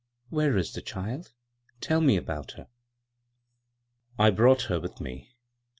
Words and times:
"Where 0.29 0.57
is 0.57 0.73
the 0.73 0.81
child? 0.81 1.31
Tell 1.79 2.01
me 2.01 2.17
about 2.17 2.53
her." 2.53 2.67
"I 4.17 4.31
brought 4.31 4.63
her 4.63 4.79
with 4.79 4.99
me." 4.99 5.35